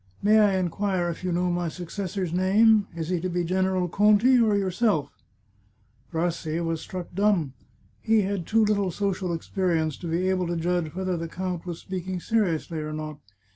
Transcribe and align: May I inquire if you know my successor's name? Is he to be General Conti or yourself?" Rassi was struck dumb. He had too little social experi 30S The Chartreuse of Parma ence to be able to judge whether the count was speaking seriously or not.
May 0.23 0.39
I 0.39 0.57
inquire 0.57 1.11
if 1.11 1.23
you 1.23 1.31
know 1.31 1.51
my 1.51 1.67
successor's 1.67 2.33
name? 2.33 2.87
Is 2.95 3.09
he 3.09 3.19
to 3.19 3.29
be 3.29 3.43
General 3.43 3.87
Conti 3.87 4.41
or 4.41 4.57
yourself?" 4.57 5.11
Rassi 6.11 6.59
was 6.65 6.81
struck 6.81 7.13
dumb. 7.13 7.53
He 8.01 8.21
had 8.23 8.47
too 8.47 8.65
little 8.65 8.89
social 8.89 9.29
experi 9.29 9.29
30S 9.29 9.41
The 9.41 9.43
Chartreuse 9.43 9.43
of 9.45 9.59
Parma 9.67 9.81
ence 9.83 9.97
to 9.97 10.07
be 10.07 10.29
able 10.29 10.47
to 10.47 10.55
judge 10.57 10.95
whether 10.95 11.17
the 11.17 11.27
count 11.27 11.67
was 11.67 11.77
speaking 11.77 12.19
seriously 12.19 12.79
or 12.79 12.93
not. 12.93 13.19